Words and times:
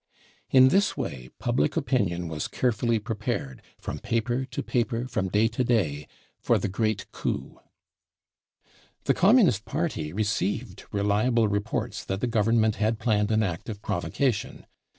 In 0.49 0.69
this 0.69 0.97
way 0.97 1.29
public, 1.37 1.77
opinion 1.77 2.27
was 2.27 2.47
carefully 2.47 2.97
prepared, 2.97 3.61
from 3.77 3.99
paper 3.99 4.45
to 4.45 4.63
paper, 4.63 5.01
froni 5.01 5.05
■ 5.07 5.11
j 5.11 5.19
)•* 5.11 5.19
day 5.31 5.47
to 5.49 5.63
day, 5.63 6.07
for 6.39 6.57
the" 6.57 6.67
great 6.79 7.11
coup" 7.11 7.59
The 9.03 9.13
Communist 9.13 9.63
Party 9.65 10.11
received 10.11 10.85
reliable 10.91 11.47
reports 11.47 12.03
that 12.05 12.19
the 12.19 12.25
Government 12.25 12.77
had 12.77 12.97
planned 12.97 13.29
an 13.29 13.43
act 13.43 13.69
of 13.69 13.83
provocation. 13.83 14.65